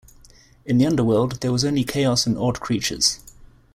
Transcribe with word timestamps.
In 0.65 0.79
the 0.79 0.87
underworld, 0.87 1.41
there 1.41 1.51
was 1.51 1.63
only 1.63 1.83
chaos 1.83 2.25
and 2.25 2.35
odd 2.35 2.59
creatures. 2.59 3.19